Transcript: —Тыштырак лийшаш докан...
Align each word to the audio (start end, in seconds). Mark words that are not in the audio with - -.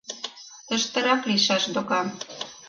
—Тыштырак 0.67 1.21
лийшаш 1.29 1.63
докан... 1.73 2.07